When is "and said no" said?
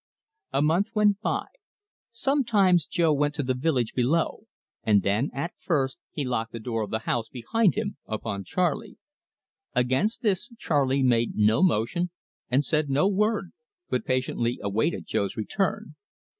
12.49-13.07